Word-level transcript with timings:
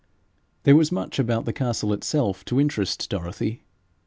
There 0.63 0.75
was 0.75 0.91
much 0.91 1.19
about 1.19 1.45
the 1.45 1.53
castle 1.53 1.93
itself 1.93 2.43
to 2.45 2.59
interest 2.59 3.07
Dorothy. 3.07 3.61